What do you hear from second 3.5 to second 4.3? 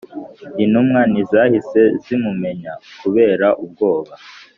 ubwoba